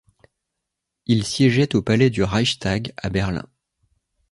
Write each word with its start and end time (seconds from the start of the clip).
Il 1.05 1.23
siégeait 1.27 1.75
au 1.75 1.83
palais 1.83 2.09
du 2.09 2.23
Reichstag, 2.23 2.91
à 2.97 3.11
Berlin. 3.11 3.45